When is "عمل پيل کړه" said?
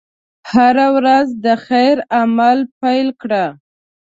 2.19-3.45